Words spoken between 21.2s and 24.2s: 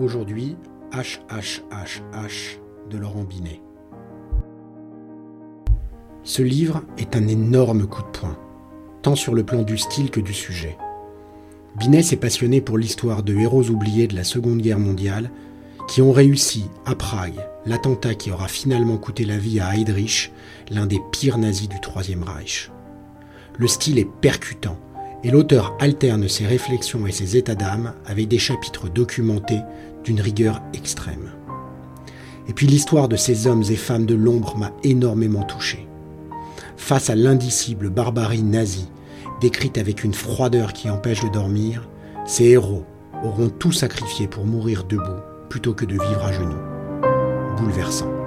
nazis du Troisième Reich. Le style est